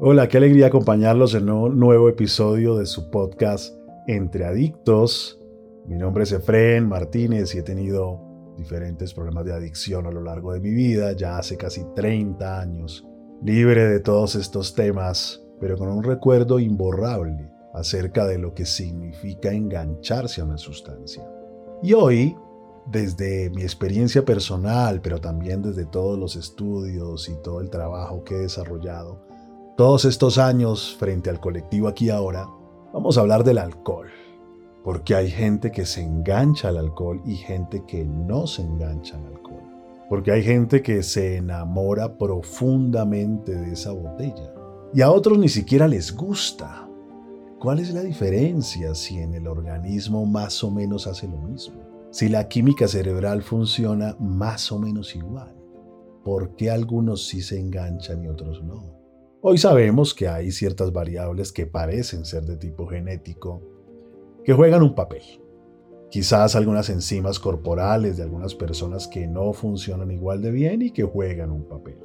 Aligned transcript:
Hola, 0.00 0.26
qué 0.26 0.38
alegría 0.38 0.66
acompañarlos 0.66 1.34
en 1.34 1.48
un 1.48 1.78
nuevo 1.78 2.08
episodio 2.08 2.74
de 2.76 2.84
su 2.84 3.12
podcast 3.12 3.76
Entre 4.08 4.44
Adictos. 4.44 5.38
Mi 5.86 5.96
nombre 5.96 6.24
es 6.24 6.32
Efren 6.32 6.88
Martínez 6.88 7.54
y 7.54 7.58
he 7.58 7.62
tenido 7.62 8.20
diferentes 8.58 9.14
problemas 9.14 9.44
de 9.44 9.52
adicción 9.52 10.08
a 10.08 10.10
lo 10.10 10.20
largo 10.20 10.52
de 10.52 10.58
mi 10.58 10.70
vida, 10.70 11.12
ya 11.12 11.38
hace 11.38 11.56
casi 11.56 11.84
30 11.94 12.60
años, 12.60 13.06
libre 13.40 13.86
de 13.86 14.00
todos 14.00 14.34
estos 14.34 14.74
temas, 14.74 15.40
pero 15.60 15.78
con 15.78 15.88
un 15.88 16.02
recuerdo 16.02 16.58
imborrable 16.58 17.48
acerca 17.72 18.26
de 18.26 18.38
lo 18.38 18.52
que 18.52 18.66
significa 18.66 19.52
engancharse 19.52 20.40
a 20.40 20.44
una 20.44 20.58
sustancia. 20.58 21.24
Y 21.84 21.92
hoy, 21.92 22.36
desde 22.86 23.48
mi 23.50 23.62
experiencia 23.62 24.24
personal, 24.24 25.00
pero 25.00 25.20
también 25.20 25.62
desde 25.62 25.86
todos 25.86 26.18
los 26.18 26.34
estudios 26.34 27.28
y 27.28 27.36
todo 27.42 27.60
el 27.60 27.70
trabajo 27.70 28.24
que 28.24 28.34
he 28.34 28.40
desarrollado, 28.40 29.33
todos 29.76 30.04
estos 30.04 30.38
años 30.38 30.94
frente 31.00 31.30
al 31.30 31.40
colectivo 31.40 31.88
aquí 31.88 32.08
ahora, 32.08 32.48
vamos 32.92 33.18
a 33.18 33.22
hablar 33.22 33.42
del 33.42 33.58
alcohol. 33.58 34.08
Porque 34.84 35.16
hay 35.16 35.30
gente 35.30 35.72
que 35.72 35.84
se 35.84 36.02
engancha 36.02 36.68
al 36.68 36.76
alcohol 36.76 37.20
y 37.24 37.34
gente 37.36 37.82
que 37.86 38.04
no 38.04 38.46
se 38.46 38.62
engancha 38.62 39.16
al 39.16 39.26
alcohol. 39.26 39.62
Porque 40.08 40.30
hay 40.30 40.44
gente 40.44 40.82
que 40.82 41.02
se 41.02 41.38
enamora 41.38 42.16
profundamente 42.18 43.52
de 43.52 43.72
esa 43.72 43.92
botella. 43.92 44.52
Y 44.92 45.00
a 45.00 45.10
otros 45.10 45.38
ni 45.38 45.48
siquiera 45.48 45.88
les 45.88 46.14
gusta. 46.14 46.88
¿Cuál 47.58 47.80
es 47.80 47.92
la 47.92 48.02
diferencia 48.02 48.94
si 48.94 49.18
en 49.18 49.34
el 49.34 49.48
organismo 49.48 50.24
más 50.24 50.62
o 50.62 50.70
menos 50.70 51.06
hace 51.06 51.26
lo 51.26 51.38
mismo? 51.38 51.80
Si 52.12 52.28
la 52.28 52.46
química 52.46 52.86
cerebral 52.86 53.42
funciona 53.42 54.14
más 54.20 54.70
o 54.70 54.78
menos 54.78 55.16
igual. 55.16 55.52
¿Por 56.22 56.54
qué 56.54 56.70
algunos 56.70 57.26
sí 57.26 57.42
se 57.42 57.58
enganchan 57.58 58.22
y 58.22 58.28
otros 58.28 58.62
no? 58.62 59.03
Hoy 59.46 59.58
sabemos 59.58 60.14
que 60.14 60.26
hay 60.26 60.50
ciertas 60.52 60.90
variables 60.90 61.52
que 61.52 61.66
parecen 61.66 62.24
ser 62.24 62.46
de 62.46 62.56
tipo 62.56 62.86
genético 62.86 63.60
que 64.42 64.54
juegan 64.54 64.82
un 64.82 64.94
papel. 64.94 65.20
Quizás 66.10 66.56
algunas 66.56 66.88
enzimas 66.88 67.38
corporales 67.38 68.16
de 68.16 68.22
algunas 68.22 68.54
personas 68.54 69.06
que 69.06 69.26
no 69.26 69.52
funcionan 69.52 70.10
igual 70.10 70.40
de 70.40 70.50
bien 70.50 70.80
y 70.80 70.92
que 70.92 71.02
juegan 71.02 71.50
un 71.50 71.64
papel. 71.64 71.98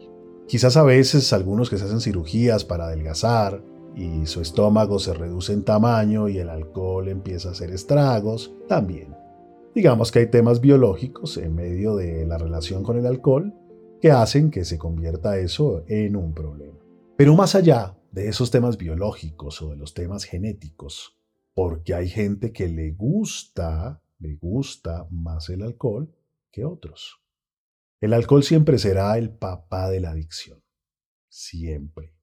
Quizás 0.49 0.75
a 0.75 0.83
veces 0.83 1.31
algunos 1.31 1.69
que 1.69 1.77
se 1.77 1.85
hacen 1.85 2.01
cirugías 2.01 2.65
para 2.65 2.87
adelgazar 2.87 3.63
y 3.95 4.25
su 4.25 4.41
estómago 4.41 4.99
se 4.99 5.13
reduce 5.13 5.53
en 5.53 5.63
tamaño 5.63 6.27
y 6.27 6.39
el 6.39 6.49
alcohol 6.49 7.07
empieza 7.07 7.47
a 7.47 7.51
hacer 7.53 7.71
estragos, 7.71 8.53
también. 8.67 9.15
Digamos 9.73 10.11
que 10.11 10.19
hay 10.19 10.27
temas 10.27 10.59
biológicos 10.59 11.37
en 11.37 11.55
medio 11.55 11.95
de 11.95 12.25
la 12.25 12.37
relación 12.37 12.83
con 12.83 12.97
el 12.97 13.05
alcohol 13.05 13.53
que 14.01 14.11
hacen 14.11 14.51
que 14.51 14.65
se 14.65 14.77
convierta 14.77 15.37
eso 15.37 15.85
en 15.87 16.17
un 16.17 16.33
problema. 16.33 16.78
Pero 17.19 17.35
más 17.35 17.53
allá 17.53 17.97
de 18.13 18.29
esos 18.29 18.49
temas 18.49 18.77
biológicos 18.77 19.61
o 19.61 19.71
de 19.71 19.75
los 19.75 19.93
temas 19.93 20.23
genéticos, 20.23 21.19
porque 21.53 21.93
hay 21.93 22.07
gente 22.07 22.53
que 22.53 22.69
le 22.69 22.91
gusta, 22.91 24.01
le 24.19 24.37
gusta 24.37 25.05
más 25.11 25.49
el 25.49 25.63
alcohol 25.63 26.15
que 26.49 26.63
otros. 26.63 27.19
El 27.99 28.13
alcohol 28.13 28.43
siempre 28.43 28.79
será 28.79 29.17
el 29.17 29.31
papá 29.31 29.89
de 29.89 29.99
la 29.99 30.11
adicción. 30.11 30.63
Siempre. 31.27 32.15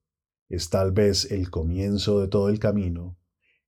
Es 0.48 0.70
tal 0.70 0.92
vez 0.92 1.30
el 1.30 1.50
comienzo 1.50 2.18
de 2.18 2.28
todo 2.28 2.48
el 2.48 2.58
camino, 2.58 3.18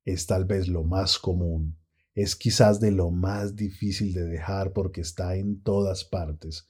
es 0.06 0.26
tal 0.26 0.46
vez 0.46 0.66
lo 0.66 0.82
más 0.82 1.18
común, 1.18 1.78
es 2.14 2.36
quizás 2.36 2.80
de 2.80 2.90
lo 2.90 3.10
más 3.10 3.54
difícil 3.54 4.14
de 4.14 4.24
dejar 4.24 4.72
porque 4.72 5.02
está 5.02 5.36
en 5.36 5.62
todas 5.62 6.06
partes 6.06 6.66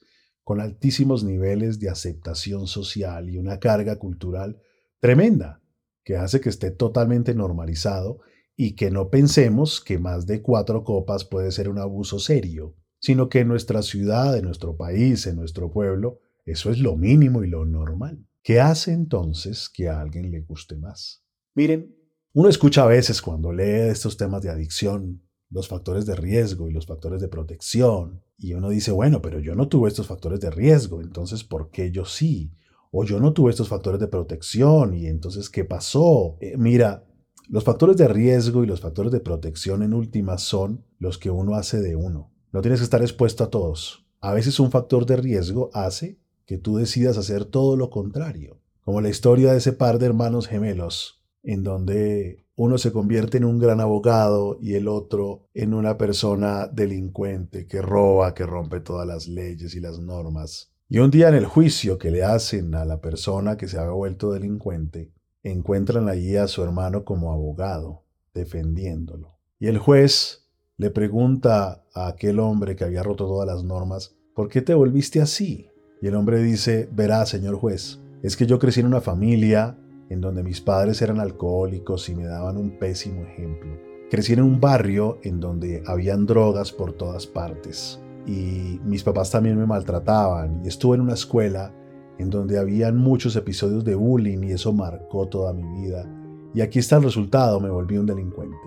con 0.49 0.61
altísimos 0.61 1.23
niveles 1.23 1.79
de 1.79 1.91
aceptación 1.91 2.65
social 2.65 3.29
y 3.29 3.37
una 3.37 3.59
carga 3.59 3.97
cultural 3.97 4.59
tremenda, 4.99 5.61
que 6.03 6.17
hace 6.17 6.41
que 6.41 6.49
esté 6.49 6.71
totalmente 6.71 7.35
normalizado 7.35 8.21
y 8.55 8.75
que 8.75 8.89
no 8.89 9.11
pensemos 9.11 9.79
que 9.79 9.99
más 9.99 10.25
de 10.25 10.41
cuatro 10.41 10.83
copas 10.83 11.23
puede 11.23 11.51
ser 11.51 11.69
un 11.69 11.77
abuso 11.77 12.17
serio, 12.17 12.75
sino 12.99 13.29
que 13.29 13.41
en 13.41 13.47
nuestra 13.47 13.83
ciudad, 13.83 14.35
en 14.35 14.45
nuestro 14.45 14.75
país, 14.75 15.27
en 15.27 15.35
nuestro 15.35 15.71
pueblo, 15.71 16.17
eso 16.45 16.71
es 16.71 16.79
lo 16.79 16.95
mínimo 16.95 17.43
y 17.43 17.47
lo 17.47 17.63
normal. 17.65 18.25
¿Qué 18.41 18.59
hace 18.59 18.91
entonces 18.91 19.69
que 19.69 19.87
a 19.87 20.01
alguien 20.01 20.31
le 20.31 20.41
guste 20.41 20.75
más? 20.75 21.23
Miren, 21.53 21.95
uno 22.33 22.49
escucha 22.49 22.85
a 22.85 22.87
veces 22.87 23.21
cuando 23.21 23.53
lee 23.53 23.91
estos 23.91 24.17
temas 24.17 24.41
de 24.41 24.49
adicción 24.49 25.21
los 25.49 25.67
factores 25.67 26.05
de 26.05 26.15
riesgo 26.15 26.69
y 26.69 26.73
los 26.73 26.85
factores 26.85 27.21
de 27.21 27.27
protección. 27.27 28.21
Y 28.37 28.53
uno 28.53 28.69
dice, 28.69 28.91
bueno, 28.91 29.21
pero 29.21 29.39
yo 29.39 29.55
no 29.55 29.67
tuve 29.67 29.89
estos 29.89 30.07
factores 30.07 30.39
de 30.39 30.51
riesgo, 30.51 31.01
entonces 31.01 31.43
¿por 31.43 31.71
qué 31.71 31.91
yo 31.91 32.05
sí? 32.05 32.53
O 32.91 33.03
yo 33.03 33.19
no 33.19 33.33
tuve 33.33 33.51
estos 33.51 33.67
factores 33.67 33.99
de 33.99 34.07
protección 34.07 34.93
y 34.93 35.07
entonces 35.07 35.49
¿qué 35.49 35.65
pasó? 35.65 36.37
Eh, 36.39 36.55
mira, 36.57 37.05
los 37.49 37.63
factores 37.63 37.97
de 37.97 38.07
riesgo 38.07 38.63
y 38.63 38.67
los 38.67 38.81
factores 38.81 39.11
de 39.11 39.19
protección 39.19 39.83
en 39.83 39.93
última 39.93 40.37
son 40.37 40.85
los 40.99 41.17
que 41.17 41.31
uno 41.31 41.55
hace 41.55 41.81
de 41.81 41.95
uno. 41.95 42.31
No 42.51 42.61
tienes 42.61 42.79
que 42.79 42.83
estar 42.83 43.01
expuesto 43.01 43.43
a 43.43 43.49
todos. 43.49 44.05
A 44.21 44.33
veces 44.33 44.59
un 44.59 44.71
factor 44.71 45.05
de 45.05 45.17
riesgo 45.17 45.69
hace 45.73 46.19
que 46.45 46.57
tú 46.57 46.77
decidas 46.77 47.17
hacer 47.17 47.45
todo 47.45 47.75
lo 47.75 47.89
contrario, 47.89 48.59
como 48.81 49.01
la 49.01 49.09
historia 49.09 49.51
de 49.51 49.59
ese 49.59 49.73
par 49.73 49.99
de 49.99 50.07
hermanos 50.07 50.47
gemelos, 50.47 51.23
en 51.43 51.63
donde 51.63 52.45
uno 52.59 52.77
se 52.77 52.91
convierte 52.91 53.37
en 53.37 53.45
un 53.45 53.57
gran 53.57 53.79
abogado 53.79 54.57
y 54.59 54.73
el 54.73 54.89
otro 54.89 55.47
en 55.53 55.73
una 55.73 55.97
persona 55.97 56.67
delincuente 56.67 57.67
que 57.67 57.81
roba, 57.81 58.33
que 58.33 58.45
rompe 58.45 58.81
todas 58.81 59.07
las 59.07 59.29
leyes 59.29 59.75
y 59.75 59.79
las 59.79 59.99
normas. 59.99 60.69
Y 60.89 60.99
un 60.99 61.09
día 61.09 61.29
en 61.29 61.35
el 61.35 61.45
juicio 61.45 61.97
que 61.97 62.11
le 62.11 62.25
hacen 62.25 62.75
a 62.75 62.83
la 62.83 62.99
persona 62.99 63.55
que 63.55 63.69
se 63.69 63.79
había 63.79 63.91
vuelto 63.91 64.33
delincuente, 64.33 65.13
encuentran 65.41 66.09
allí 66.09 66.35
a 66.35 66.49
su 66.49 66.61
hermano 66.61 67.05
como 67.05 67.31
abogado, 67.31 68.03
defendiéndolo. 68.33 69.39
Y 69.57 69.67
el 69.67 69.77
juez 69.77 70.49
le 70.75 70.89
pregunta 70.89 71.85
a 71.93 72.07
aquel 72.07 72.41
hombre 72.41 72.75
que 72.75 72.83
había 72.83 73.03
roto 73.03 73.25
todas 73.25 73.47
las 73.47 73.63
normas, 73.63 74.17
¿por 74.35 74.49
qué 74.49 74.61
te 74.61 74.73
volviste 74.73 75.21
así? 75.21 75.69
Y 76.01 76.07
el 76.07 76.15
hombre 76.15 76.43
dice, 76.43 76.89
verá, 76.91 77.25
señor 77.25 77.55
juez, 77.55 78.01
es 78.21 78.35
que 78.35 78.45
yo 78.45 78.59
crecí 78.59 78.81
en 78.81 78.87
una 78.87 78.99
familia 78.99 79.77
en 80.09 80.21
donde 80.21 80.43
mis 80.43 80.59
padres 80.61 81.01
eran 81.01 81.19
alcohólicos 81.19 82.09
y 82.09 82.15
me 82.15 82.25
daban 82.25 82.57
un 82.57 82.77
pésimo 82.77 83.21
ejemplo. 83.21 83.71
Crecí 84.09 84.33
en 84.33 84.41
un 84.41 84.59
barrio 84.59 85.19
en 85.21 85.39
donde 85.39 85.83
habían 85.85 86.25
drogas 86.25 86.71
por 86.71 86.93
todas 86.93 87.27
partes 87.27 87.99
y 88.25 88.79
mis 88.83 89.03
papás 89.03 89.31
también 89.31 89.57
me 89.57 89.65
maltrataban 89.65 90.61
y 90.63 90.67
estuve 90.67 90.95
en 90.95 91.01
una 91.01 91.13
escuela 91.13 91.73
en 92.17 92.29
donde 92.29 92.59
habían 92.59 92.97
muchos 92.97 93.35
episodios 93.35 93.85
de 93.85 93.95
bullying 93.95 94.43
y 94.43 94.51
eso 94.51 94.73
marcó 94.73 95.27
toda 95.27 95.53
mi 95.53 95.63
vida. 95.81 96.05
Y 96.53 96.61
aquí 96.61 96.79
está 96.79 96.97
el 96.97 97.03
resultado, 97.03 97.59
me 97.59 97.69
volví 97.69 97.97
un 97.97 98.05
delincuente. 98.05 98.57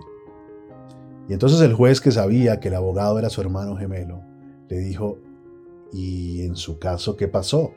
Y 1.29 1.33
entonces 1.33 1.61
el 1.61 1.73
juez 1.73 2.01
que 2.01 2.11
sabía 2.11 2.59
que 2.59 2.69
el 2.69 2.75
abogado 2.75 3.19
era 3.19 3.29
su 3.29 3.41
hermano 3.41 3.77
gemelo, 3.77 4.21
le 4.69 4.77
dijo, 4.79 5.19
¿y 5.91 6.41
en 6.41 6.55
su 6.55 6.79
caso 6.79 7.15
qué 7.15 7.27
pasó? 7.27 7.73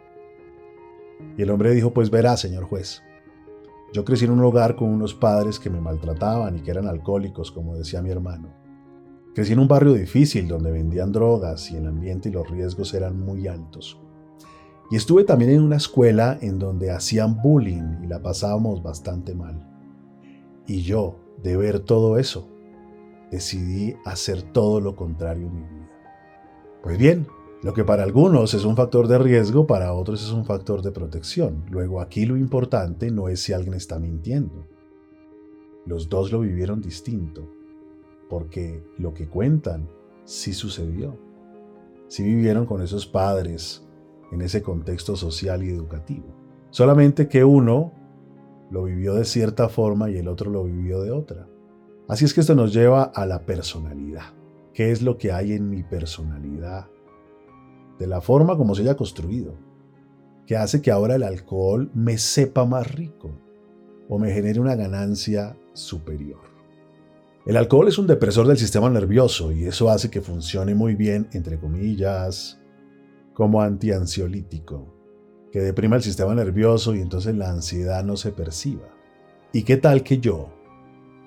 Y 1.37 1.43
el 1.43 1.51
hombre 1.51 1.73
dijo, 1.73 1.93
pues 1.93 2.11
verá, 2.11 2.37
señor 2.37 2.65
juez, 2.65 3.03
yo 3.97 4.05
crecí 4.05 4.27
en 4.27 4.33
un 4.33 4.45
hogar 4.45 4.77
con 4.77 4.91
unos 4.91 5.15
padres 5.15 5.59
que 5.59 5.71
me 5.71 5.81
maltrataban 5.81 6.59
y 6.59 6.61
que 6.61 6.71
eran 6.71 6.87
alcohólicos, 6.87 7.51
como 7.51 7.77
decía 7.77 8.03
mi 8.03 8.11
hermano. 8.11 8.51
Crecí 9.35 9.55
en 9.55 9.59
un 9.59 9.69
barrio 9.69 9.95
difícil 9.95 10.49
donde 10.49 10.71
vendían 10.71 11.13
drogas 11.13 11.71
y 11.71 11.77
el 11.77 11.87
ambiente 11.87 12.29
y 12.29 12.33
los 12.33 12.47
riesgos 12.47 12.93
eran 12.93 13.19
muy 13.19 13.49
altos. 13.49 13.99
Y 14.91 14.97
estuve 14.97 15.25
también 15.25 15.53
en 15.53 15.63
una 15.63 15.77
escuela 15.77 16.37
en 16.43 16.59
donde 16.59 16.91
hacían 16.91 17.41
bullying 17.41 18.03
y 18.05 18.07
la 18.07 18.21
pasábamos 18.21 18.83
bastante 18.83 19.35
mal. 19.35 19.67
Y 20.67 20.83
yo, 20.83 21.17
de 21.43 21.57
ver 21.57 21.81
todo 21.81 22.19
eso, 22.19 22.51
decidí 23.31 23.97
hacer 24.05 24.43
todo 24.43 24.79
lo 24.79 24.95
contrario 24.95 25.47
en 25.47 25.55
mi 25.55 25.63
vida. 25.63 25.91
Pues 26.83 26.99
bien, 26.99 27.27
lo 27.67 27.75
que 27.75 27.83
para 27.83 28.05
algunos 28.05 28.55
es 28.55 28.65
un 28.65 28.77
factor 28.77 29.09
de 29.09 29.19
riesgo, 29.19 29.67
para 29.67 29.93
otros 29.93 30.23
es 30.23 30.31
un 30.31 30.45
factor 30.45 30.83
de 30.83 30.93
protección. 30.93 31.65
Luego 31.69 32.01
aquí 32.01 32.25
lo 32.25 32.37
importante 32.37 33.11
no 33.11 33.29
es 33.29 33.41
si 33.41 33.53
alguien 33.53 33.75
está 33.75 33.99
mintiendo. 33.99 34.69
Los 35.85 36.09
dos 36.09 36.31
lo 36.31 36.39
vivieron 36.39 36.81
distinto, 36.81 37.51
porque 38.31 38.85
lo 38.99 39.13
que 39.15 39.29
cuentan 39.29 39.89
sí 40.23 40.53
sucedió. 40.53 41.19
Sí 42.07 42.23
vivieron 42.23 42.67
con 42.67 42.83
esos 42.83 43.05
padres 43.05 43.85
en 44.31 44.43
ese 44.43 44.63
contexto 44.63 45.17
social 45.17 45.65
y 45.65 45.71
educativo. 45.71 46.37
Solamente 46.71 47.27
que 47.27 47.43
uno 47.43 47.93
lo 48.71 48.85
vivió 48.85 49.15
de 49.15 49.25
cierta 49.25 49.69
forma 49.69 50.09
y 50.09 50.19
el 50.19 50.29
otro 50.29 50.53
lo 50.53 50.63
vivió 50.63 51.03
de 51.03 51.11
otra. 51.11 51.49
Así 52.07 52.27
es 52.27 52.33
que 52.33 52.43
esto 52.43 52.55
nos 52.55 52.73
lleva 52.73 53.03
a 53.03 53.27
la 53.27 53.45
personalidad. 53.45 54.35
¿Qué 54.73 54.93
es 54.93 55.03
lo 55.03 55.19
que 55.19 55.33
hay 55.33 55.55
en 55.55 55.69
mi 55.69 55.83
personalidad? 55.83 56.87
De 57.99 58.07
la 58.07 58.21
forma 58.21 58.57
como 58.57 58.75
se 58.75 58.83
haya 58.83 58.97
construido. 58.97 59.55
Que 60.47 60.57
hace 60.57 60.81
que 60.81 60.91
ahora 60.91 61.17
el 61.17 61.23
alcohol 61.23 61.91
me 61.95 62.19
sepa 62.19 62.65
más 62.65 62.93
rico 62.95 63.31
o 64.09 64.19
me 64.19 64.33
genere 64.33 64.61
una 64.61 64.77
ganancia 64.77 65.57
superior. 65.73 66.41
El 67.47 67.57
alcohol 67.57 67.89
es 67.89 67.99
un 67.99 68.07
depresor 68.07 68.47
del 68.47 68.59
sistema 68.59 68.91
nervioso 68.91 69.53
y 69.53 69.67
eso 69.67 69.89
hace 69.89 70.11
que 70.11 70.21
funcione 70.21 70.75
muy 70.75 70.97
bien, 70.97 71.29
entre 71.33 71.59
comillas, 71.59 72.61
como 73.35 73.63
antiansiolítico, 73.63 74.93
que 75.53 75.61
deprima 75.61 75.97
el 75.97 76.03
sistema 76.03 76.35
nervioso 76.35 76.95
y 76.95 77.01
entonces 77.01 77.37
la 77.37 77.51
ansiedad 77.51 78.05
no 78.05 78.17
se 78.17 78.33
perciba. 78.33 78.89
¿Y 79.53 79.63
qué 79.63 79.77
tal 79.77 80.03
que 80.03 80.19
yo 80.19 80.49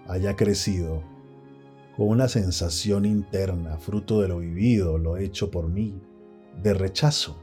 haya 0.08 0.36
crecido 0.36 1.04
con 1.96 2.10
una 2.10 2.28
sensación 2.28 3.06
interna, 3.06 3.78
fruto 3.78 4.22
de 4.22 4.28
lo 4.28 4.40
vivido, 4.40 4.98
lo 4.98 5.18
hecho 5.18 5.52
por 5.52 5.70
mí, 5.70 6.02
de 6.62 6.74
rechazo? 6.74 7.38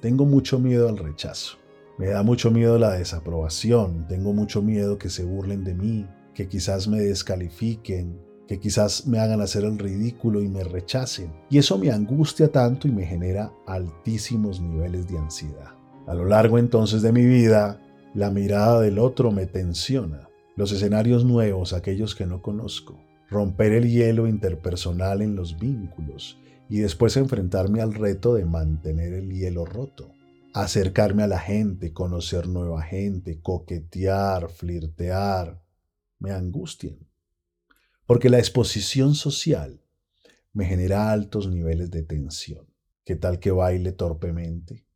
Tengo 0.00 0.24
mucho 0.24 0.58
miedo 0.58 0.88
al 0.88 0.98
rechazo. 0.98 1.58
Me 1.98 2.08
da 2.08 2.22
mucho 2.22 2.50
miedo 2.50 2.78
la 2.78 2.92
desaprobación, 2.92 4.06
tengo 4.08 4.32
mucho 4.32 4.62
miedo 4.62 4.98
que 4.98 5.10
se 5.10 5.24
burlen 5.24 5.62
de 5.62 5.74
mí, 5.74 6.06
que 6.34 6.48
quizás 6.48 6.88
me 6.88 7.00
descalifiquen, 7.00 8.18
que 8.48 8.58
quizás 8.58 9.06
me 9.06 9.18
hagan 9.18 9.40
hacer 9.40 9.64
el 9.64 9.78
ridículo 9.78 10.42
y 10.42 10.48
me 10.48 10.64
rechacen. 10.64 11.30
Y 11.50 11.58
eso 11.58 11.78
me 11.78 11.90
angustia 11.90 12.50
tanto 12.50 12.88
y 12.88 12.92
me 12.92 13.04
genera 13.04 13.52
altísimos 13.66 14.60
niveles 14.60 15.06
de 15.06 15.18
ansiedad. 15.18 15.74
A 16.06 16.14
lo 16.14 16.24
largo 16.24 16.58
entonces 16.58 17.02
de 17.02 17.12
mi 17.12 17.24
vida, 17.24 17.80
la 18.14 18.30
mirada 18.30 18.80
del 18.80 18.98
otro 18.98 19.30
me 19.30 19.46
tensiona. 19.46 20.28
Los 20.56 20.72
escenarios 20.72 21.24
nuevos, 21.24 21.72
aquellos 21.72 22.14
que 22.14 22.26
no 22.26 22.42
conozco. 22.42 22.98
Romper 23.30 23.72
el 23.72 23.88
hielo 23.88 24.26
interpersonal 24.26 25.22
en 25.22 25.36
los 25.36 25.58
vínculos 25.58 26.41
y 26.72 26.80
después 26.80 27.16
enfrentarme 27.16 27.80
al 27.80 27.94
reto 27.94 28.34
de 28.34 28.44
mantener 28.44 29.12
el 29.12 29.30
hielo 29.30 29.64
roto. 29.64 30.12
Acercarme 30.54 31.22
a 31.22 31.26
la 31.26 31.38
gente, 31.38 31.92
conocer 31.92 32.48
nueva 32.48 32.82
gente, 32.82 33.40
coquetear, 33.40 34.50
flirtear, 34.50 35.62
me 36.18 36.32
angustian 36.32 36.98
porque 38.12 38.28
la 38.28 38.38
exposición 38.38 39.14
social 39.14 39.80
me 40.52 40.66
genera 40.66 41.12
altos 41.12 41.48
niveles 41.48 41.90
de 41.90 42.02
tensión. 42.02 42.66
¿Qué 43.04 43.16
tal 43.16 43.38
que 43.38 43.50
baile 43.50 43.92
torpemente? 43.92 44.86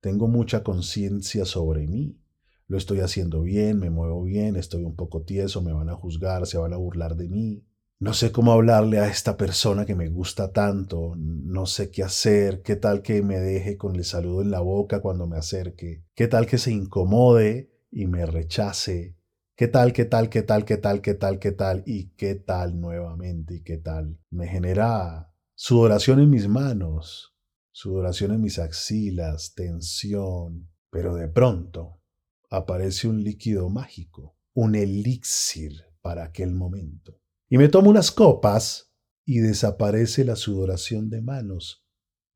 Tengo 0.00 0.28
mucha 0.28 0.62
conciencia 0.62 1.44
sobre 1.44 1.88
mí. 1.88 2.20
Lo 2.68 2.78
estoy 2.78 3.00
haciendo 3.00 3.42
bien, 3.42 3.80
me 3.80 3.90
muevo 3.90 4.22
bien, 4.22 4.54
estoy 4.56 4.84
un 4.84 4.94
poco 4.94 5.22
tieso, 5.22 5.62
me 5.62 5.72
van 5.72 5.88
a 5.88 5.94
juzgar, 5.94 6.46
se 6.46 6.58
van 6.58 6.72
a 6.72 6.76
burlar 6.76 7.16
de 7.16 7.28
mí. 7.28 7.66
No 8.00 8.14
sé 8.14 8.30
cómo 8.30 8.52
hablarle 8.52 9.00
a 9.00 9.08
esta 9.08 9.36
persona 9.36 9.84
que 9.84 9.96
me 9.96 10.08
gusta 10.08 10.52
tanto, 10.52 11.14
no 11.16 11.66
sé 11.66 11.90
qué 11.90 12.04
hacer, 12.04 12.62
qué 12.62 12.76
tal 12.76 13.02
que 13.02 13.22
me 13.22 13.38
deje 13.38 13.76
con 13.76 13.96
el 13.96 14.04
saludo 14.04 14.42
en 14.42 14.52
la 14.52 14.60
boca 14.60 15.00
cuando 15.00 15.26
me 15.26 15.36
acerque, 15.36 16.04
qué 16.14 16.28
tal 16.28 16.46
que 16.46 16.58
se 16.58 16.70
incomode 16.70 17.72
y 17.90 18.06
me 18.06 18.24
rechace, 18.24 19.18
¿Qué 19.58 19.66
tal, 19.66 19.92
qué 19.92 20.04
tal, 20.04 20.28
qué 20.28 20.42
tal, 20.42 20.64
qué 20.64 20.76
tal, 20.76 21.00
qué 21.00 21.14
tal, 21.14 21.40
qué 21.40 21.50
tal? 21.50 21.82
Y 21.84 22.10
qué 22.10 22.36
tal 22.36 22.80
nuevamente, 22.80 23.56
y 23.56 23.62
qué 23.64 23.76
tal. 23.76 24.16
Me 24.30 24.46
genera 24.46 25.34
sudoración 25.56 26.20
en 26.20 26.30
mis 26.30 26.46
manos, 26.46 27.34
sudoración 27.72 28.30
en 28.30 28.40
mis 28.40 28.60
axilas, 28.60 29.54
tensión. 29.56 30.70
Pero 30.90 31.16
de 31.16 31.26
pronto 31.26 32.00
aparece 32.48 33.08
un 33.08 33.24
líquido 33.24 33.68
mágico, 33.68 34.36
un 34.54 34.76
elixir 34.76 35.72
para 36.02 36.22
aquel 36.22 36.54
momento. 36.54 37.18
Y 37.48 37.58
me 37.58 37.68
tomo 37.68 37.90
unas 37.90 38.10
copas 38.10 38.92
y 39.24 39.38
desaparece 39.38 40.24
la 40.24 40.36
sudoración 40.36 41.10
de 41.10 41.20
manos, 41.20 41.84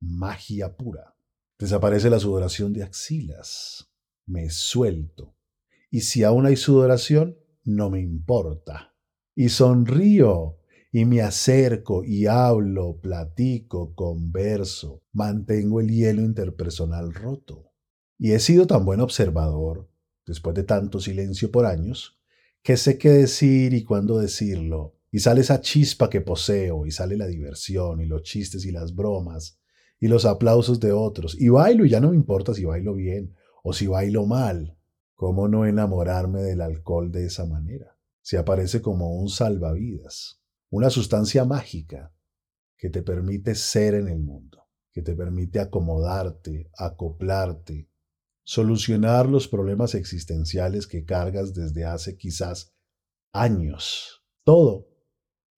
magia 0.01 0.77
pura. 0.77 1.15
Desaparece 1.59 2.11
la 2.11 2.19
sudoración 2.19 2.73
de 2.73 2.83
axilas. 2.83 3.91
Me 4.27 4.51
suelto 4.51 5.37
y 5.93 6.01
si 6.01 6.25
aún 6.25 6.47
hay 6.47 6.57
sudoración, 6.57 7.37
no 7.65 7.91
me 7.91 8.01
importa. 8.01 8.95
Y 9.37 9.51
sonrío 9.51 10.59
y 10.91 11.05
me 11.05 11.21
acerco 11.21 12.03
y 12.03 12.27
hablo, 12.27 12.99
platico, 12.99 13.95
converso, 13.95 15.03
mantengo 15.13 15.81
el 15.81 15.91
hielo 15.91 16.23
interpersonal 16.23 17.13
roto. 17.13 17.73
Y 18.19 18.33
he 18.33 18.41
sido 18.41 18.67
tan 18.67 18.87
buen 18.87 19.01
observador, 19.01 19.91
después 20.25 20.57
de 20.57 20.65
tanto 20.65 20.99
silencio 20.99 21.51
por 21.51 21.67
años, 21.67 22.19
que 22.63 22.79
sé 22.79 22.97
qué 22.97 23.11
decir 23.11 23.75
y 23.75 23.85
cuándo 23.85 24.19
decirlo, 24.19 24.97
y 25.13 25.21
sale 25.21 25.43
esa 25.43 25.61
chispa 25.61 26.11
que 26.11 26.21
poseo, 26.21 26.85
y 26.87 26.91
sale 26.91 27.17
la 27.17 27.29
diversión, 27.29 28.01
y 28.01 28.07
los 28.07 28.23
chistes 28.25 28.65
y 28.65 28.73
las 28.73 28.93
bromas, 28.97 29.61
y 30.01 30.09
los 30.09 30.25
aplausos 30.25 30.81
de 30.81 30.91
otros, 30.91 31.41
y 31.41 31.51
bailo 31.51 31.85
y 31.85 31.91
ya 31.91 32.01
no 32.01 32.11
me 32.11 32.17
importa 32.17 32.53
si 32.53 32.65
bailo 32.65 32.95
bien 32.95 33.37
o 33.63 33.73
si 33.73 33.87
bailo 33.87 34.27
mal, 34.27 34.77
¿Cómo 35.23 35.47
no 35.47 35.67
enamorarme 35.67 36.43
del 36.43 36.61
alcohol 36.61 37.13
de 37.13 37.27
esa 37.27 37.47
manera? 37.47 37.97
Se 38.23 38.39
aparece 38.39 38.83
como 38.83 39.21
un 39.21 39.29
salvavidas, 39.29 40.43
una 40.69 40.91
sustancia 40.91 41.45
mágica 41.45 42.13
que 42.77 42.91
te 42.91 43.05
permite 43.05 43.55
ser 43.55 43.95
en 43.95 44.09
el 44.09 44.19
mundo, 44.19 44.67
que 44.91 45.01
te 45.01 45.15
permite 45.15 45.61
acomodarte, 45.61 46.73
acoplarte, 46.77 47.89
solucionar 48.43 49.29
los 49.29 49.47
problemas 49.47 49.95
existenciales 49.95 50.89
que 50.89 51.05
cargas 51.05 51.55
desde 51.55 51.85
hace 51.85 52.17
quizás 52.17 52.75
años. 53.33 54.25
Todo 54.43 54.89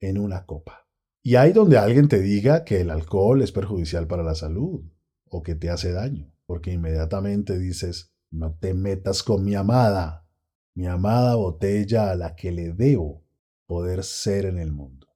en 0.08 0.18
una 0.18 0.46
copa. 0.46 0.86
Y 1.22 1.36
hay 1.36 1.52
donde 1.52 1.78
alguien 1.78 2.08
te 2.08 2.20
diga 2.20 2.64
que 2.64 2.80
el 2.80 2.90
alcohol 2.90 3.42
es 3.42 3.50
perjudicial 3.50 4.06
para 4.06 4.22
la 4.22 4.34
salud 4.34 4.84
o 5.24 5.42
que 5.42 5.54
te 5.54 5.70
hace 5.70 5.92
daño, 5.92 6.32
porque 6.46 6.72
inmediatamente 6.72 7.58
dices, 7.58 8.14
no 8.30 8.56
te 8.58 8.74
metas 8.74 9.22
con 9.22 9.44
mi 9.44 9.54
amada, 9.54 10.26
mi 10.74 10.86
amada 10.86 11.36
botella 11.36 12.10
a 12.10 12.16
la 12.16 12.36
que 12.36 12.52
le 12.52 12.72
debo 12.72 13.24
poder 13.66 14.04
ser 14.04 14.44
en 14.44 14.58
el 14.58 14.72
mundo, 14.72 15.06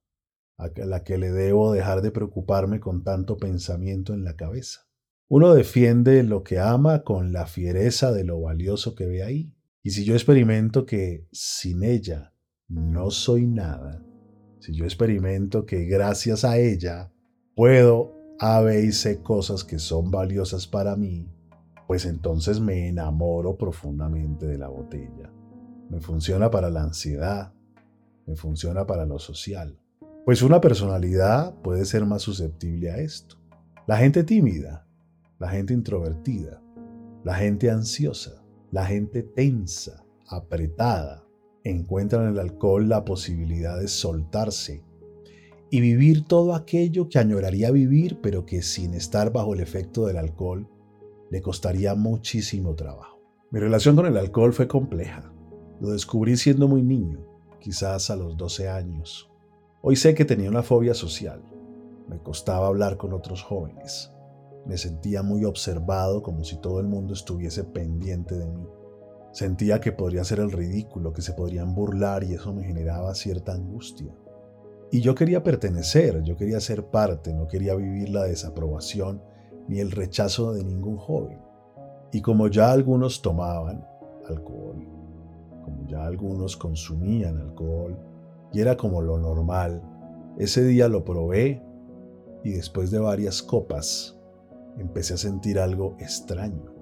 a 0.57 0.69
la 0.85 1.03
que 1.03 1.17
le 1.17 1.31
debo 1.31 1.71
dejar 1.73 2.01
de 2.01 2.11
preocuparme 2.11 2.79
con 2.79 3.03
tanto 3.03 3.37
pensamiento 3.37 4.13
en 4.13 4.23
la 4.23 4.35
cabeza. 4.35 4.87
Uno 5.27 5.53
defiende 5.53 6.23
lo 6.23 6.43
que 6.43 6.57
ama 6.57 7.03
con 7.03 7.31
la 7.31 7.45
fiereza 7.45 8.11
de 8.11 8.23
lo 8.23 8.41
valioso 8.41 8.95
que 8.95 9.05
ve 9.05 9.21
ahí. 9.21 9.53
Y 9.83 9.91
si 9.91 10.03
yo 10.03 10.15
experimento 10.15 10.87
que 10.87 11.27
sin 11.31 11.83
ella 11.83 12.33
no 12.67 13.11
soy 13.11 13.45
nada, 13.45 14.03
si 14.59 14.73
yo 14.73 14.85
experimento 14.85 15.65
que 15.65 15.85
gracias 15.85 16.43
a 16.43 16.57
ella 16.57 17.11
puedo 17.55 18.15
a 18.39 18.63
y 18.73 19.15
cosas 19.17 19.63
que 19.63 19.79
son 19.79 20.11
valiosas 20.11 20.65
para 20.65 20.95
mí, 20.95 21.27
pues 21.87 22.05
entonces 22.05 22.59
me 22.59 22.87
enamoro 22.87 23.57
profundamente 23.57 24.45
de 24.45 24.57
la 24.57 24.69
botella. 24.69 25.33
Me 25.89 25.99
funciona 25.99 26.49
para 26.49 26.69
la 26.69 26.83
ansiedad, 26.83 27.53
me 28.25 28.35
funciona 28.35 28.85
para 28.85 29.05
lo 29.05 29.19
social. 29.19 29.77
Pues 30.23 30.41
una 30.41 30.61
personalidad 30.61 31.55
puede 31.61 31.85
ser 31.85 32.05
más 32.05 32.21
susceptible 32.21 32.91
a 32.91 32.99
esto. 32.99 33.37
La 33.87 33.97
gente 33.97 34.23
tímida, 34.23 34.85
la 35.39 35.49
gente 35.49 35.73
introvertida, 35.73 36.61
la 37.23 37.35
gente 37.35 37.71
ansiosa, 37.71 38.43
la 38.71 38.85
gente 38.85 39.23
tensa, 39.23 40.05
apretada, 40.27 41.25
encuentran 41.63 42.23
en 42.23 42.33
el 42.33 42.39
alcohol 42.39 42.87
la 42.87 43.05
posibilidad 43.05 43.79
de 43.79 43.87
soltarse 43.87 44.83
y 45.71 45.81
vivir 45.81 46.25
todo 46.25 46.55
aquello 46.55 47.09
que 47.09 47.19
añoraría 47.19 47.71
vivir, 47.71 48.19
pero 48.21 48.45
que 48.45 48.61
sin 48.61 48.93
estar 48.93 49.31
bajo 49.31 49.53
el 49.53 49.59
efecto 49.59 50.05
del 50.05 50.17
alcohol 50.17 50.67
le 51.29 51.41
costaría 51.41 51.93
muchísimo 51.95 52.75
trabajo. 52.75 53.19
Mi 53.51 53.59
relación 53.59 53.95
con 53.95 54.05
el 54.05 54.17
alcohol 54.17 54.53
fue 54.53 54.67
compleja. 54.67 55.31
Lo 55.79 55.89
descubrí 55.89 56.37
siendo 56.37 56.67
muy 56.67 56.81
niño, 56.81 57.25
quizás 57.59 58.09
a 58.09 58.15
los 58.15 58.35
12 58.35 58.67
años. 58.69 59.29
Hoy 59.81 59.95
sé 59.95 60.13
que 60.13 60.25
tenía 60.25 60.49
una 60.49 60.63
fobia 60.63 60.93
social. 60.93 61.43
Me 62.07 62.19
costaba 62.21 62.67
hablar 62.67 62.97
con 62.97 63.13
otros 63.13 63.43
jóvenes. 63.43 64.11
Me 64.65 64.77
sentía 64.77 65.23
muy 65.23 65.45
observado 65.45 66.21
como 66.21 66.43
si 66.43 66.57
todo 66.57 66.79
el 66.79 66.87
mundo 66.87 67.13
estuviese 67.13 67.63
pendiente 67.63 68.35
de 68.35 68.47
mí. 68.47 68.67
Sentía 69.31 69.79
que 69.79 69.91
podría 69.91 70.23
ser 70.23 70.39
el 70.39 70.51
ridículo, 70.51 71.13
que 71.13 71.21
se 71.21 71.33
podrían 71.33 71.75
burlar 71.75 72.23
y 72.23 72.33
eso 72.33 72.53
me 72.53 72.63
generaba 72.63 73.13
cierta 73.13 73.53
angustia. 73.53 74.13
Y 74.91 75.01
yo 75.01 75.13
quería 75.13 75.43
pertenecer, 75.43 76.23
yo 76.23 76.35
quería 76.35 76.59
ser 76.59 76.85
parte, 76.85 77.33
no 77.33 77.47
quería 77.47 77.75
vivir 77.75 78.09
la 78.09 78.23
desaprobación 78.23 79.21
ni 79.67 79.79
el 79.79 79.91
rechazo 79.91 80.53
de 80.53 80.63
ningún 80.63 80.97
joven. 80.97 81.39
Y 82.11 82.21
como 82.21 82.47
ya 82.47 82.71
algunos 82.71 83.21
tomaban 83.21 83.85
alcohol, 84.27 84.83
como 85.63 85.85
ya 85.87 86.05
algunos 86.05 86.57
consumían 86.57 87.37
alcohol, 87.37 87.97
y 88.51 88.61
era 88.61 88.75
como 88.75 89.01
lo 89.01 89.19
normal, 89.19 89.83
ese 90.39 90.63
día 90.63 90.87
lo 90.87 91.05
probé 91.05 91.61
y 92.43 92.51
después 92.51 92.89
de 92.89 92.97
varias 92.97 93.43
copas 93.43 94.17
empecé 94.77 95.13
a 95.13 95.17
sentir 95.17 95.59
algo 95.59 95.95
extraño, 95.99 96.73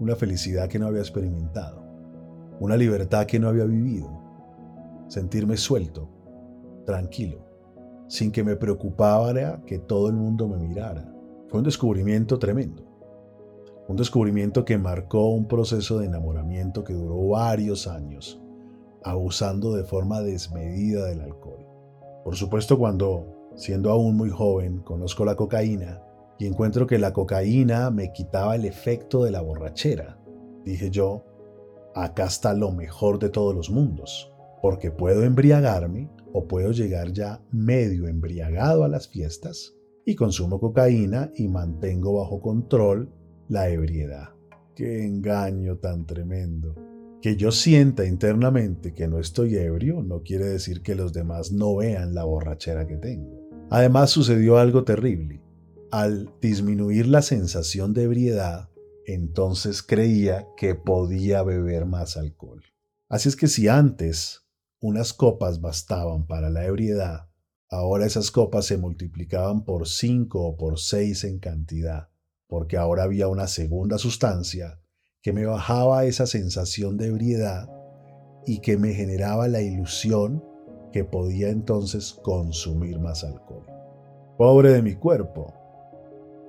una 0.00 0.16
felicidad 0.16 0.68
que 0.68 0.78
no 0.78 0.86
había 0.86 1.00
experimentado, 1.00 1.83
una 2.60 2.76
libertad 2.76 3.26
que 3.26 3.38
no 3.38 3.48
había 3.48 3.64
vivido, 3.64 4.08
sentirme 5.08 5.56
suelto, 5.56 6.08
tranquilo, 6.84 7.44
sin 8.08 8.30
que 8.30 8.44
me 8.44 8.56
preocupara 8.56 9.62
que 9.66 9.78
todo 9.78 10.08
el 10.08 10.14
mundo 10.14 10.48
me 10.48 10.58
mirara. 10.58 11.12
Fue 11.48 11.58
un 11.58 11.64
descubrimiento 11.64 12.38
tremendo. 12.38 12.84
Un 13.86 13.96
descubrimiento 13.96 14.64
que 14.64 14.78
marcó 14.78 15.28
un 15.28 15.46
proceso 15.46 15.98
de 15.98 16.06
enamoramiento 16.06 16.84
que 16.84 16.94
duró 16.94 17.28
varios 17.28 17.86
años, 17.86 18.40
abusando 19.02 19.74
de 19.74 19.84
forma 19.84 20.20
desmedida 20.22 21.06
del 21.06 21.20
alcohol. 21.20 21.66
Por 22.24 22.34
supuesto, 22.36 22.78
cuando, 22.78 23.50
siendo 23.56 23.90
aún 23.90 24.16
muy 24.16 24.30
joven, 24.30 24.78
conozco 24.78 25.24
la 25.26 25.36
cocaína 25.36 26.02
y 26.38 26.46
encuentro 26.46 26.86
que 26.86 26.98
la 26.98 27.12
cocaína 27.12 27.90
me 27.90 28.12
quitaba 28.12 28.56
el 28.56 28.64
efecto 28.64 29.22
de 29.24 29.30
la 29.30 29.42
borrachera, 29.42 30.18
dije 30.64 30.90
yo, 30.90 31.24
acá 31.94 32.26
está 32.26 32.54
lo 32.54 32.72
mejor 32.72 33.18
de 33.18 33.28
todos 33.28 33.54
los 33.54 33.70
mundos, 33.70 34.32
porque 34.60 34.90
puedo 34.90 35.22
embriagarme 35.24 36.10
o 36.32 36.46
puedo 36.48 36.72
llegar 36.72 37.12
ya 37.12 37.40
medio 37.50 38.08
embriagado 38.08 38.84
a 38.84 38.88
las 38.88 39.08
fiestas 39.08 39.74
y 40.04 40.14
consumo 40.16 40.60
cocaína 40.60 41.30
y 41.36 41.48
mantengo 41.48 42.14
bajo 42.14 42.40
control 42.40 43.10
la 43.48 43.68
ebriedad. 43.68 44.30
Qué 44.74 45.04
engaño 45.04 45.76
tan 45.76 46.06
tremendo. 46.06 46.74
Que 47.22 47.36
yo 47.36 47.52
sienta 47.52 48.04
internamente 48.04 48.92
que 48.92 49.08
no 49.08 49.18
estoy 49.18 49.56
ebrio 49.56 50.02
no 50.02 50.22
quiere 50.22 50.46
decir 50.46 50.82
que 50.82 50.94
los 50.94 51.12
demás 51.12 51.52
no 51.52 51.76
vean 51.76 52.14
la 52.14 52.24
borrachera 52.24 52.86
que 52.86 52.96
tengo. 52.96 53.48
Además 53.70 54.10
sucedió 54.10 54.58
algo 54.58 54.84
terrible. 54.84 55.40
Al 55.90 56.30
disminuir 56.40 57.06
la 57.06 57.22
sensación 57.22 57.94
de 57.94 58.02
ebriedad, 58.02 58.68
entonces 59.06 59.82
creía 59.82 60.46
que 60.56 60.74
podía 60.74 61.42
beber 61.42 61.86
más 61.86 62.16
alcohol. 62.16 62.62
Así 63.08 63.28
es 63.28 63.36
que 63.36 63.48
si 63.48 63.68
antes 63.68 64.42
unas 64.80 65.12
copas 65.12 65.60
bastaban 65.60 66.26
para 66.26 66.50
la 66.50 66.64
ebriedad, 66.64 67.28
ahora 67.70 68.06
esas 68.06 68.30
copas 68.30 68.66
se 68.66 68.76
multiplicaban 68.76 69.64
por 69.64 69.88
cinco 69.88 70.42
o 70.46 70.56
por 70.56 70.78
seis 70.78 71.24
en 71.24 71.38
cantidad, 71.38 72.08
porque 72.46 72.76
ahora 72.76 73.04
había 73.04 73.28
una 73.28 73.46
segunda 73.46 73.98
sustancia 73.98 74.80
que 75.22 75.32
me 75.32 75.46
bajaba 75.46 76.04
esa 76.04 76.26
sensación 76.26 76.98
de 76.98 77.06
ebriedad 77.06 77.70
y 78.46 78.58
que 78.60 78.76
me 78.76 78.92
generaba 78.92 79.48
la 79.48 79.62
ilusión 79.62 80.44
que 80.92 81.04
podía 81.04 81.48
entonces 81.48 82.12
consumir 82.12 83.00
más 83.00 83.24
alcohol. 83.24 83.66
Pobre 84.36 84.70
de 84.70 84.82
mi 84.82 84.96
cuerpo, 84.96 85.54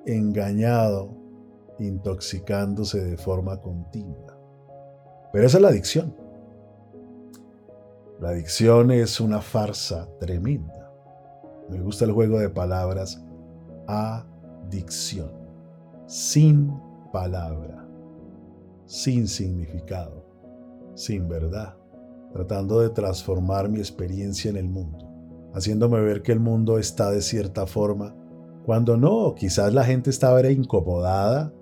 engañado, 0.06 1.25
intoxicándose 1.79 3.03
de 3.03 3.17
forma 3.17 3.62
continua. 3.62 4.38
Pero 5.32 5.46
esa 5.46 5.58
es 5.58 5.62
la 5.62 5.70
adicción. 5.70 6.15
La 8.20 8.29
adicción 8.29 8.91
es 8.91 9.20
una 9.20 9.41
farsa 9.41 10.08
tremenda. 10.20 10.91
Me 11.70 11.82
gusta 11.82 12.05
el 12.05 12.13
juego 12.13 12.39
de 12.39 12.50
palabras 12.50 13.22
adicción. 13.88 15.32
Sin 16.08 16.72
palabra, 17.12 17.86
sin 18.86 19.27
significado, 19.27 20.25
sin 20.94 21.27
verdad, 21.27 21.75
tratando 22.32 22.79
de 22.79 22.89
transformar 22.89 23.70
mi 23.70 23.79
experiencia 23.79 24.50
en 24.50 24.58
el 24.58 24.70
mundo, 24.70 25.10
haciéndome 25.53 26.00
ver 26.01 26.22
que 26.22 26.32
el 26.32 26.39
mundo 26.39 26.77
está 26.77 27.12
de 27.12 27.22
cierta 27.22 27.65
forma, 27.65 28.15
cuando 28.65 28.98
no, 28.98 29.36
quizás 29.36 29.74
la 29.74 29.84
gente 29.84 30.10
estaba 30.10 30.41
incomodada 30.50 31.53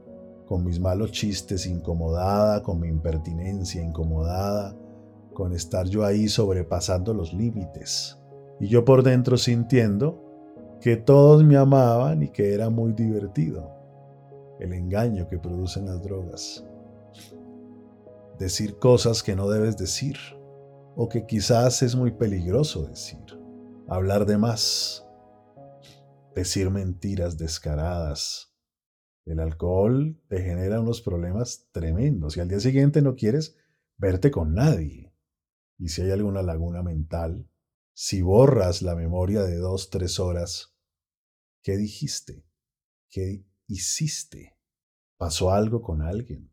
con 0.46 0.64
mis 0.64 0.80
malos 0.80 1.12
chistes, 1.12 1.66
incomodada 1.66 2.62
con 2.64 2.80
mi 2.80 2.88
impertinencia, 2.88 3.82
incomodada 3.82 4.76
con 5.34 5.54
estar 5.54 5.88
yo 5.88 6.06
ahí 6.06 6.28
sobrepasando 6.28 7.14
los 7.14 7.34
límites. 7.34 8.20
Y 8.60 8.68
yo 8.68 8.86
por 8.86 9.04
dentro 9.04 9.38
sintiendo 9.38 10.24
que 10.80 10.96
todos 10.96 11.44
me 11.44 11.58
amaban 11.58 12.24
y 12.24 12.30
que 12.30 12.54
era 12.54 12.70
muy 12.70 12.94
divertido. 12.94 13.72
El 14.60 14.74
engaño 14.74 15.28
que 15.28 15.40
producen 15.40 15.86
las 15.86 16.02
drogas. 16.02 16.64
Decir 18.38 18.78
cosas 18.78 19.24
que 19.24 19.36
no 19.36 19.50
debes 19.50 19.78
decir 19.78 20.18
o 20.96 21.10
que 21.10 21.26
quizás 21.26 21.82
es 21.82 21.96
muy 21.96 22.12
peligroso 22.12 22.84
decir. 22.84 23.24
Hablar 23.88 24.26
de 24.26 24.38
más. 24.38 25.06
Decir 26.36 26.70
mentiras 26.70 27.38
descaradas. 27.38 28.53
El 29.26 29.40
alcohol 29.40 30.22
te 30.28 30.42
genera 30.42 30.82
unos 30.82 31.02
problemas 31.02 31.70
tremendos 31.72 32.36
y 32.36 32.42
al 32.42 32.50
día 32.50 32.60
siguiente 32.60 33.02
no 33.02 33.16
quieres 33.16 33.58
verte 33.98 34.32
con 34.32 34.54
nadie. 34.54 35.14
Y 35.78 35.90
si 35.90 36.02
hay 36.02 36.12
alguna 36.12 36.42
laguna 36.42 36.84
mental, 36.84 37.50
si 37.94 38.22
borras 38.22 38.82
la 38.82 38.96
memoria 38.96 39.44
de 39.44 39.58
dos, 39.58 39.90
tres 39.90 40.20
horas, 40.20 40.76
¿qué 41.62 41.78
dijiste? 41.78 42.46
¿Qué 43.10 43.46
hiciste? 43.68 44.58
¿Pasó 45.18 45.52
algo 45.52 45.82
con 45.82 46.02
alguien? 46.02 46.52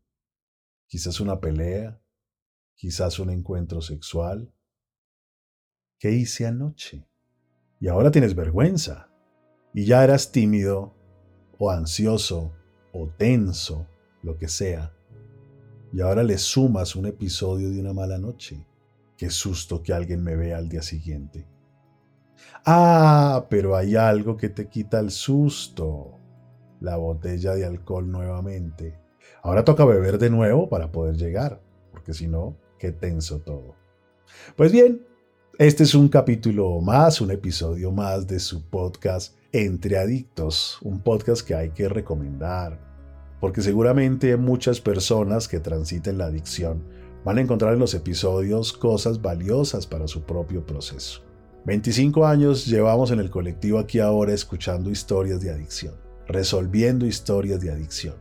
Quizás 0.87 1.19
una 1.19 1.39
pelea, 1.39 2.01
quizás 2.75 3.19
un 3.19 3.31
encuentro 3.31 3.81
sexual. 3.81 4.53
¿Qué 5.99 6.11
hice 6.11 6.45
anoche? 6.47 7.07
Y 7.79 7.87
ahora 7.87 8.11
tienes 8.11 8.35
vergüenza. 8.35 9.09
Y 9.73 9.85
ya 9.85 10.03
eras 10.03 10.31
tímido, 10.31 10.95
o 11.57 11.69
ansioso, 11.69 12.55
o 12.93 13.07
tenso, 13.07 13.87
lo 14.23 14.37
que 14.37 14.47
sea. 14.47 14.93
Y 15.93 16.01
ahora 16.01 16.23
le 16.23 16.37
sumas 16.37 16.95
un 16.95 17.05
episodio 17.05 17.69
de 17.69 17.79
una 17.79 17.93
mala 17.93 18.17
noche. 18.17 18.65
Qué 19.17 19.29
susto 19.29 19.83
que 19.83 19.93
alguien 19.93 20.23
me 20.23 20.35
vea 20.35 20.57
al 20.57 20.69
día 20.69 20.81
siguiente. 20.81 21.47
Ah, 22.65 23.45
pero 23.49 23.75
hay 23.75 23.95
algo 23.95 24.37
que 24.37 24.49
te 24.49 24.67
quita 24.67 24.99
el 24.99 25.11
susto. 25.11 26.17
La 26.79 26.97
botella 26.97 27.53
de 27.53 27.65
alcohol 27.65 28.09
nuevamente. 28.09 28.99
Ahora 29.43 29.63
toca 29.63 29.85
beber 29.85 30.17
de 30.17 30.29
nuevo 30.29 30.69
para 30.69 30.91
poder 30.91 31.15
llegar, 31.15 31.61
porque 31.91 32.13
si 32.13 32.27
no, 32.27 32.55
qué 32.79 32.91
tenso 32.91 33.39
todo. 33.39 33.75
Pues 34.55 34.71
bien, 34.71 35.05
este 35.57 35.83
es 35.83 35.93
un 35.93 36.07
capítulo 36.07 36.79
más, 36.79 37.21
un 37.21 37.31
episodio 37.31 37.91
más 37.91 38.25
de 38.25 38.39
su 38.39 38.67
podcast 38.69 39.35
Entre 39.53 39.97
Adictos, 39.97 40.77
un 40.81 41.01
podcast 41.01 41.45
que 41.45 41.55
hay 41.55 41.71
que 41.71 41.89
recomendar, 41.89 42.79
porque 43.41 43.61
seguramente 43.61 44.37
muchas 44.37 44.79
personas 44.79 45.49
que 45.49 45.59
transiten 45.59 46.17
la 46.17 46.27
adicción 46.27 46.85
van 47.25 47.37
a 47.37 47.41
encontrar 47.41 47.73
en 47.73 47.79
los 47.79 47.93
episodios 47.93 48.71
cosas 48.71 49.21
valiosas 49.21 49.85
para 49.85 50.07
su 50.07 50.21
propio 50.21 50.65
proceso. 50.65 51.23
25 51.65 52.25
años 52.25 52.65
llevamos 52.65 53.11
en 53.11 53.19
el 53.19 53.29
colectivo 53.29 53.77
aquí 53.77 53.99
ahora 53.99 54.31
escuchando 54.31 54.89
historias 54.89 55.41
de 55.41 55.51
adicción, 55.51 55.95
resolviendo 56.29 57.05
historias 57.05 57.59
de 57.59 57.71
adicción. 57.71 58.15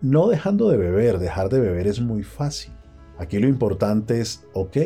No 0.00 0.28
dejando 0.28 0.70
de 0.70 0.78
beber, 0.78 1.18
dejar 1.18 1.50
de 1.50 1.60
beber 1.60 1.88
es 1.88 2.00
muy 2.00 2.22
fácil. 2.22 2.72
Aquí 3.18 3.38
lo 3.38 3.48
importante 3.48 4.18
es, 4.22 4.46
ok, 4.54 4.78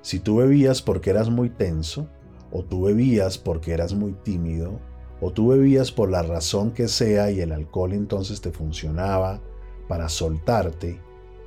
si 0.00 0.20
tú 0.20 0.36
bebías 0.36 0.80
porque 0.80 1.10
eras 1.10 1.28
muy 1.28 1.50
tenso, 1.50 2.06
o 2.52 2.62
tú 2.62 2.82
bebías 2.82 3.36
porque 3.36 3.72
eras 3.72 3.94
muy 3.94 4.12
tímido, 4.12 4.78
o 5.22 5.30
tú 5.30 5.48
bebías 5.48 5.92
por 5.92 6.10
la 6.10 6.22
razón 6.22 6.72
que 6.72 6.88
sea 6.88 7.30
y 7.30 7.40
el 7.40 7.52
alcohol 7.52 7.92
entonces 7.92 8.40
te 8.40 8.50
funcionaba 8.50 9.40
para 9.88 10.08
soltarte, 10.08 11.00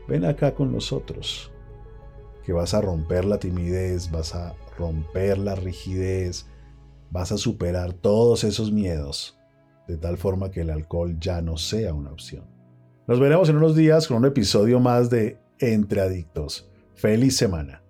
ven 0.08 0.24
acá 0.24 0.55
con 0.55 0.72
nosotros, 0.72 1.51
que 2.46 2.53
vas 2.53 2.74
a 2.74 2.79
romper 2.79 3.25
la 3.25 3.38
timidez, 3.38 4.10
vas 4.12 4.34
a 4.34 4.55
romper 4.79 5.38
la 5.38 5.55
rigidez, 5.55 6.48
vas 7.12 7.34
a 7.34 7.38
superar 7.38 7.91
todos 7.91 8.46
esos 8.46 8.72
miedos, 8.72 9.38
de 9.89 9.98
tal 9.98 10.17
forma 10.17 10.51
que 10.51 10.62
el 10.62 10.70
alcohol 10.70 11.17
ya 11.20 11.41
no 11.41 11.58
sea 11.58 11.94
una 11.94 12.12
opción. 12.12 12.46
Nos 13.08 13.20
veremos 13.20 13.50
en 13.50 13.58
unos 13.58 13.75
días 13.75 14.08
con 14.08 14.17
un 14.17 14.25
episodio 14.25 14.79
más 14.79 15.10
de 15.10 15.38
Entre 15.60 16.00
Adictos. 16.00 16.72
Feliz 16.96 17.36
semana. 17.36 17.85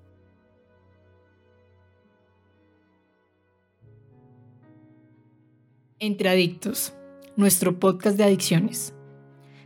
Entre 6.06 6.30
Adictos, 6.30 6.94
nuestro 7.36 7.80
podcast 7.80 8.16
de 8.16 8.24
adicciones 8.24 8.94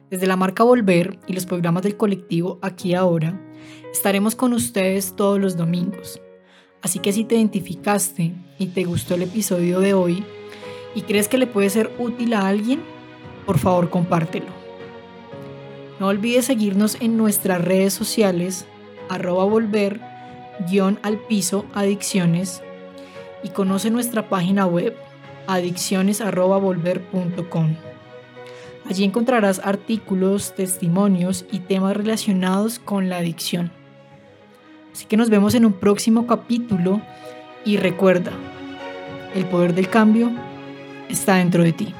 Desde 0.10 0.26
la 0.26 0.38
marca 0.38 0.64
Volver 0.64 1.20
y 1.28 1.34
los 1.34 1.46
programas 1.46 1.84
del 1.84 1.98
colectivo 1.98 2.60
Aquí 2.62 2.94
Ahora, 2.94 3.38
estaremos 3.92 4.36
con 4.36 4.54
ustedes 4.54 5.18
todos 5.18 5.38
los 5.38 5.58
domingos. 5.58 6.22
Así 6.82 7.00
que 7.00 7.12
si 7.12 7.26
te 7.26 7.36
identificaste 7.36 8.32
y 8.58 8.68
te 8.68 8.86
gustó 8.86 9.16
el 9.16 9.24
episodio 9.24 9.82
de 9.82 9.94
hoy 9.94 10.24
y 10.96 11.02
crees 11.02 11.28
que 11.28 11.38
le 11.38 11.46
puede 11.46 11.70
ser 11.70 11.92
útil 12.00 12.34
a 12.34 12.48
alguien, 12.48 12.80
por 13.46 13.58
favor 13.58 13.90
compártelo. 13.90 14.48
No 16.00 16.08
olvides 16.08 16.46
seguirnos 16.46 16.96
en 17.02 17.18
nuestras 17.18 17.60
redes 17.60 17.94
sociales, 17.94 18.66
arroba 19.10 19.44
volver, 19.44 20.00
guion 20.70 21.00
al 21.04 21.18
piso, 21.18 21.66
adicciones, 21.74 22.64
y 23.44 23.50
conoce 23.50 23.92
nuestra 23.92 24.30
página 24.30 24.66
web, 24.66 24.96
adicciones.volver.com. 25.48 27.76
Allí 28.90 29.04
encontrarás 29.04 29.62
artículos, 29.64 30.56
testimonios 30.56 31.46
y 31.52 31.60
temas 31.60 31.96
relacionados 31.96 32.80
con 32.80 33.10
la 33.10 33.18
adicción. 33.18 33.72
Así 34.92 35.06
que 35.06 35.18
nos 35.18 35.30
vemos 35.30 35.54
en 35.54 35.66
un 35.66 35.74
próximo 35.74 36.26
capítulo 36.26 37.00
y 37.66 37.78
recuerda, 37.78 38.32
el 39.36 39.46
poder 39.46 39.76
del 39.76 39.90
cambio 39.90 40.32
está 41.08 41.36
dentro 41.36 41.64
de 41.64 41.74
ti. 41.74 41.94